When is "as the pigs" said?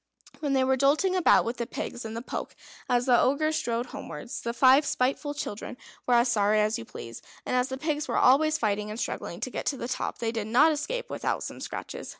7.55-8.07